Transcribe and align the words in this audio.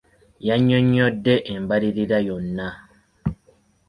Yannyonnyodde 0.47 1.33
embalirira 1.53 2.19
yonna. 2.27 2.67